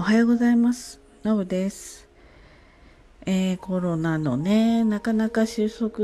[0.00, 0.98] おはようございます。
[1.24, 2.08] のぶです。
[3.26, 5.98] えー、コロナのね、なかなか収束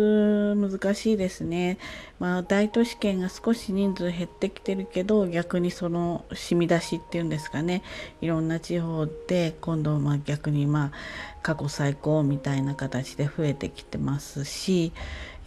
[0.54, 1.78] 難しいですね。
[2.18, 7.82] まあ、大都市圏が少し人数減ってきてるけど、逆にその染み出しっていうんですかね、
[8.20, 14.92] いろんな地方で今度まあ逆にまあ過去最高みたいな形で増えてきてますし、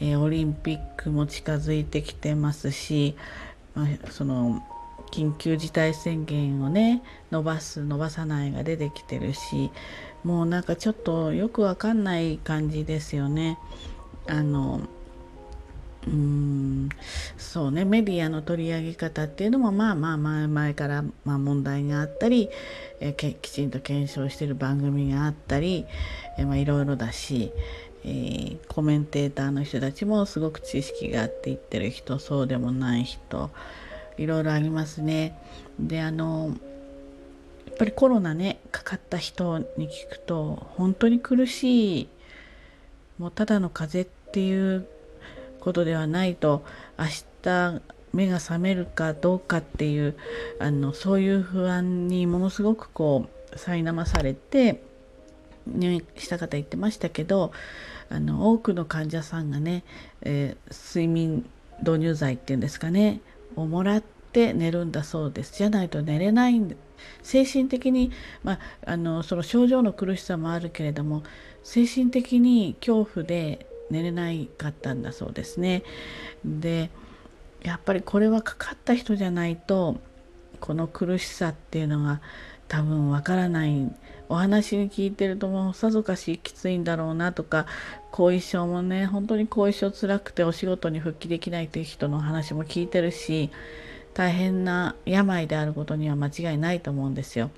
[0.02, 3.16] えー、オリンピックも近づいてきてますし、
[3.76, 4.64] まあ、その
[5.12, 7.02] 緊急事態宣言をね
[7.32, 9.72] 伸ばす伸ばさないが出てきてるし
[10.24, 13.58] もうなんかちょっとよくわかんない感じですよね。
[14.28, 14.82] あの
[16.06, 16.90] うーん
[17.38, 22.50] そうねメディアの取り上げ方っていうのもまあまあ前前からまあ問題があったり、
[23.00, 25.86] えきちんと検証してる番組があったり、
[26.38, 27.52] えまあ、いろいろだし、
[28.04, 33.50] えー、コメンテーターの人たちもすごく知識があって言ってる人そうでもない人
[34.20, 35.40] いろいろありますね。
[35.80, 36.54] であの
[37.66, 42.10] やっぱりコロナねかかった人に聞くと本当に苦しい
[43.18, 44.86] もうただの風邪っていう
[45.62, 46.66] ことではないと
[46.98, 47.06] 明
[47.44, 50.18] 日目が覚めるかどうかっていう
[50.60, 54.84] あのそういう不安にものすごくこう苛まされて
[55.66, 57.54] 入院した方言ってましたけど
[58.10, 59.86] あの多くの患者さんがね、
[60.22, 61.46] えー、睡眠
[61.82, 63.22] 導入剤っていうんですかね
[63.62, 66.76] をもらって寝るんだそうですじゃないと寝れないんで
[67.24, 68.12] 精神的に、
[68.44, 71.24] まあ、あのその症状の苦しさもあるけれども
[71.64, 75.84] 精神的に恐怖で寝れないかったんだそうですね。
[76.46, 76.90] で
[77.64, 80.00] やっぱりこれはかかった人じゃないと
[80.60, 82.22] この苦しさっていうのが
[82.68, 83.92] 多分わからない
[84.30, 87.66] お話に聞いてるともうさぞかしきついんだろうなとか
[88.20, 93.50] 後遺症もね本当に後遺症つらくてお仕事に復帰できないという人の話も聞いてるし
[94.14, 97.50] 大変な病であることには間違いないと思うんですよ。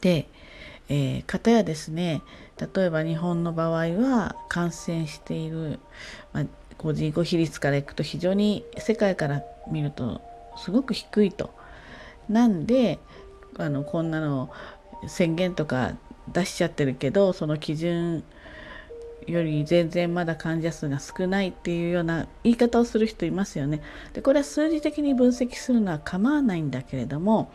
[0.00, 0.28] で、
[0.88, 2.22] えー、方やですね
[2.56, 5.80] 例えば日本の場合は感染している、
[6.32, 10.20] まあ、人口比率からいくと非常に世界から見ると
[10.56, 11.50] すごく低いと。
[12.28, 13.00] なんで
[13.56, 14.52] あのこんなの
[15.08, 15.96] 宣言とか
[16.32, 18.22] 出しちゃってるけどその基準
[19.32, 23.82] より全然まだ患者数が少ないっていうような言い方をする人いますよね。
[24.12, 27.50] でこれは数字的に分析するのは構わないんだけれども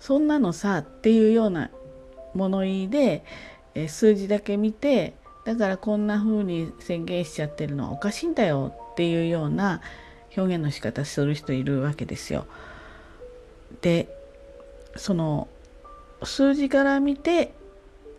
[0.00, 1.70] そんなのさっていうような
[2.34, 3.24] 物言いで、
[3.74, 5.14] え数字だけ見て
[5.44, 9.80] だからこんな風に宣言しちゃってるのはおかしいんだよっていうような
[10.36, 12.46] 表現の仕方する人いるわけですよ。
[13.80, 14.08] で
[14.96, 15.48] その
[16.22, 17.52] 数字から見て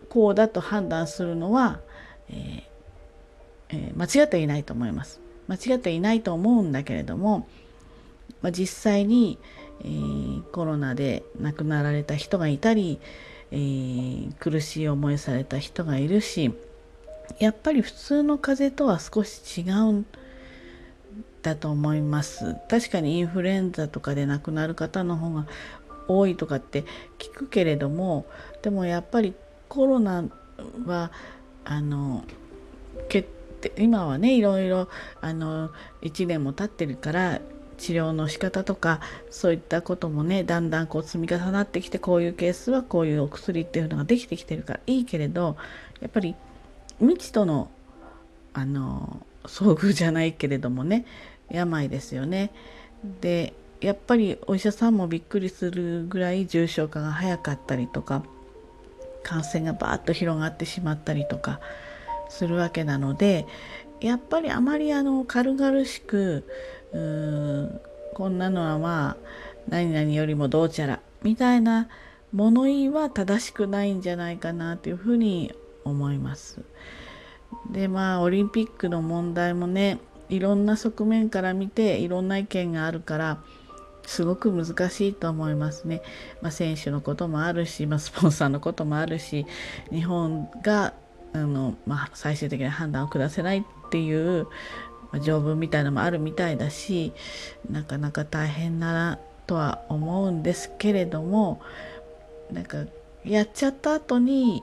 [0.08, 1.80] こうだと判断するのは、
[2.28, 2.69] えー
[3.72, 5.20] えー、間違っていないと思います。
[5.48, 7.48] 間違っていないと思うんだけれども、
[8.42, 9.38] まあ、実際に、
[9.82, 13.00] えー、コロナで亡くなられた人がいたり、
[13.50, 16.52] えー、苦しい思いされた人がいるし
[17.38, 20.06] やっぱり普通の風邪とは少し違うん
[21.42, 25.46] だと思います確かにインフルエンザとかで亡くなる方の方が
[26.06, 26.84] 多いとかって
[27.18, 28.26] 聞くけれども
[28.62, 29.34] でもやっぱり
[29.68, 30.24] コロナ
[30.84, 31.10] は
[31.64, 32.24] あの
[33.60, 34.88] 決今はねいろいろ
[35.20, 35.70] あの
[36.02, 37.40] 1年も経ってるから
[37.78, 39.00] 治療の仕方とか
[39.30, 45.56] そういったこともねだんだんこう積み重なってきてこういうケースはこういうお薬っていうのができてきてるからいいけれど
[46.00, 46.34] やっぱり
[46.98, 47.70] 未知との
[48.52, 51.06] あの遭遇じゃないけれどもね
[51.50, 52.50] 病ですよね。
[53.20, 58.22] でやっぱりお医者さんもびっくりするぐらい重症化が早かったりとか
[59.22, 61.60] 感染がバーッと広がってしまったりとか
[62.30, 63.46] するわけなので
[64.00, 66.44] やっぱりあまりあの軽々しく
[66.92, 67.80] うー
[68.14, 69.16] こんなのはまあ
[69.68, 71.88] 何々よりもどうちゃらみたいな
[72.32, 75.52] 物言いは正しくないんじゃないかなというふうに
[75.84, 76.60] 思います。
[77.70, 79.98] でまあオリンピックの問題もね
[80.28, 83.42] いろんな側面から見ていろんな意見があるから
[84.06, 86.02] すごく難しいと思いますね。
[86.40, 89.46] まあ、選手のこともあるし、まあ、スポンサーのこともあるし
[89.90, 90.94] 日本が
[91.32, 94.44] あの、まあ、最終的な判断を下せないっていう、
[95.12, 97.12] まあ、条文みたいのもあるみたいだし
[97.70, 101.60] なかなか大変だなとは思うんですけれども
[102.52, 102.84] なんか
[103.24, 104.62] やっちゃった後に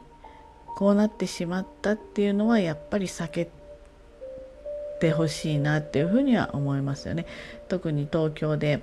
[0.78, 3.50] こうなってしまったっていうのはやっぱり避け
[5.00, 7.26] てほしいなっていうふうには思いますよね。
[7.68, 8.82] 特に東京で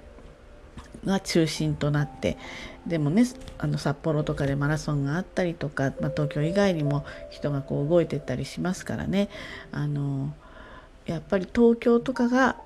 [1.05, 2.37] が中心となって
[2.87, 3.25] でもね
[3.59, 9.29] あの札幌とかでマラソンがあったりとか、まあ、東京以外にも人がこう動いてったりしますからね。
[9.73, 10.35] あの
[11.07, 12.57] やっぱり東京とかが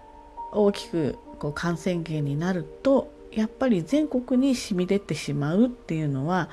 [0.52, 6.49] 大きくこう感染源になるとやっぱり全国に染み出てしまうっていうのは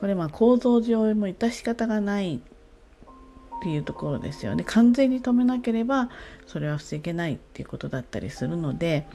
[0.00, 4.64] これまあ構造上も致し方がないっていうところですよね。
[4.64, 6.10] 完全に止めなければ
[6.46, 9.06] それは防げないっていうことだったりするので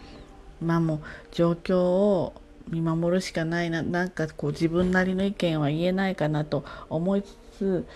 [0.61, 0.99] まあもう
[1.31, 2.33] 状況を
[2.69, 7.87] 見守るしかないななんかこう自分なりの意見は言えないかなと思いつつ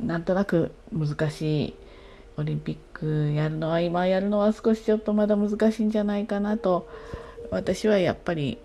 [0.00, 1.74] なんとなく難しい
[2.36, 6.88] オリンピックやるのは今やるのは少しちょっとまだ難しいんじゃないかなと
[7.50, 8.58] 私はやっぱり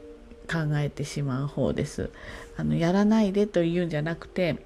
[0.49, 2.09] 考えてしまう方です。
[2.55, 4.65] あのやらないでというんじゃなくて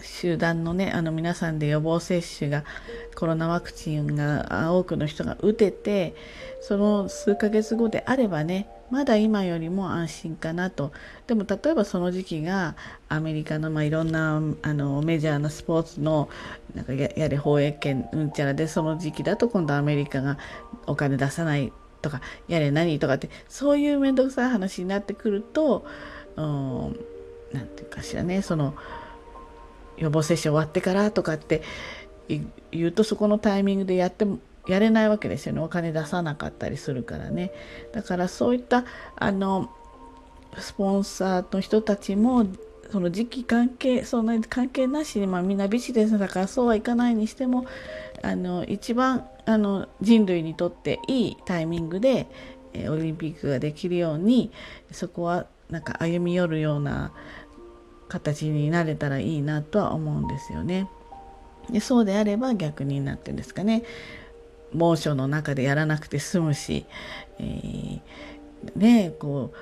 [0.00, 2.64] 集団のねあの皆さんで予防接種が
[3.14, 6.14] コロナワクチンが多くの人が打てて
[6.60, 10.92] その数ヶ月後であればねまだ今よりも安心かなと。
[11.26, 12.76] でも例えばその時期が
[13.08, 16.28] アメリカの、まあ、いろんなあのメジャーなスポーツの
[16.74, 20.36] なんかややれ放映権うんちゃらでその時期だと今度アメリカが
[20.86, 21.72] お金出さない
[22.02, 25.86] とかやれ何とかってそういう面倒くさい話になってくると
[26.36, 26.92] 何
[27.66, 28.74] て言うかしらねその
[29.96, 31.62] 予防接種終わってからとかって
[32.70, 35.60] 言うとそこのタイミングでやってもやれないわけですよね。
[35.60, 37.52] お金出さなかったりするからね。
[37.92, 38.84] だからそういった
[39.16, 39.70] あの
[40.58, 42.46] スポンサーの人たちも
[42.90, 47.64] その時期関係そんなに関係なしに、まあ、みんなビジネスだからそうはいかないにしても
[48.22, 52.28] あの一番あの人類にとっていいタイミングで、
[52.74, 54.52] えオリンピックができるように
[54.92, 57.12] そこはなんか歩み寄るような
[58.12, 60.86] 形になれたらいいなとは思うんですよね。
[61.70, 63.84] でそうであれば逆になってんですかね
[64.74, 66.84] 猛暑の中でやらなくて済むし、
[67.38, 68.00] えー、
[68.76, 69.52] ねこ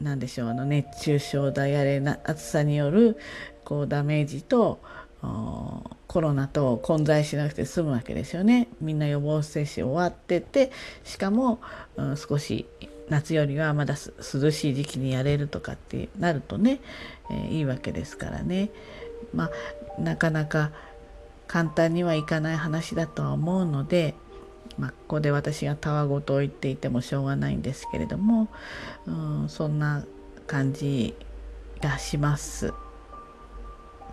[0.00, 3.18] うなんでしょうあの熱中症だやれな暑さによる
[3.64, 4.80] こうダメージと
[5.20, 8.68] コロナと混在しなくて済むわけですよね。
[8.80, 10.70] みんな予防接種終わってて
[11.04, 11.60] しかも、
[11.96, 12.66] うん、少し
[13.08, 16.80] 夏よりはまだ涼しい時期にやれるとかってなるとね、
[17.30, 18.70] え、いいわけですからね。
[19.34, 19.50] ま
[19.98, 20.70] あなかなか
[21.46, 24.14] 簡単にはいかない話だとは思うので、
[24.78, 28.48] まあ、ここで私がたわごとを言っていてもしょうがないんですけれども、
[29.06, 30.04] うん、そんな
[30.46, 31.14] 感じ
[31.80, 32.68] がします。
[32.68, 32.74] は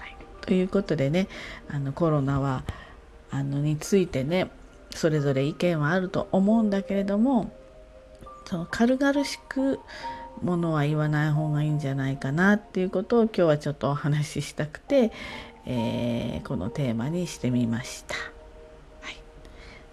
[0.05, 1.27] い、ということでね
[1.69, 2.63] あのコロナは
[3.29, 4.49] あのについてね
[4.91, 7.51] それぞれ意見はあると思うんだけれども
[8.45, 9.79] その軽々しく
[10.41, 15.11] ものは言わない方がいいんじゃないかなっていうことを今日はちょっとお話ししたくて、
[15.65, 18.15] えー、このテーマにしてみました。
[19.01, 19.17] はい、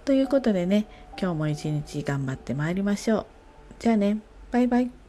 [0.04, 0.86] ということでね
[1.20, 3.26] 今日も一日頑張ってまいりましょう。
[3.78, 4.18] じゃあね
[4.50, 5.01] バイバイ。